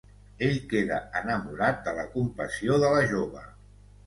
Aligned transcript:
Ell 0.45 0.55
queda 0.71 0.97
enamorat 1.19 1.83
de 1.89 1.93
la 1.99 2.07
compassió 2.17 2.79
de 2.87 2.91
la 2.97 3.05
jove. 3.15 3.47